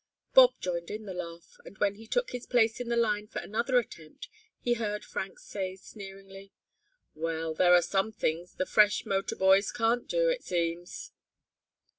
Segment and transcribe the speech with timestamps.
[0.33, 3.37] Bob joined in the laugh, and when he took his place in the line for
[3.37, 6.51] another attempt he heard Frank say sneeringly:
[7.13, 11.11] "Well, there are some things the fresh motor boys can't do, it seems."